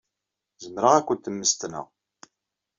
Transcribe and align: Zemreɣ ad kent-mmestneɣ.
Zemreɣ 0.63 0.93
ad 0.95 1.03
kent-mmestneɣ. 1.07 1.85